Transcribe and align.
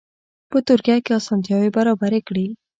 په 0.51 0.57
ترکیه 0.67 0.97
کې 1.05 1.11
اسانتیاوې 1.19 1.69
برابرې 1.77 2.19
کړي. 2.27 2.47